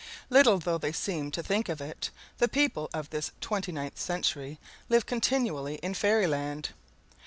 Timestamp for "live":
4.89-5.05